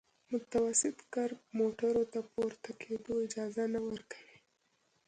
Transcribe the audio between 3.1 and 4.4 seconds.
اجازه نه ورکوي